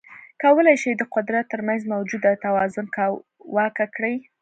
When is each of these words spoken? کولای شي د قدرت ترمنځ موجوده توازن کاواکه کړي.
کولای 0.43 0.75
شي 0.83 0.91
د 0.95 1.03
قدرت 1.15 1.45
ترمنځ 1.53 1.81
موجوده 1.93 2.31
توازن 2.45 2.85
کاواکه 2.95 3.85
کړي. 3.95 4.15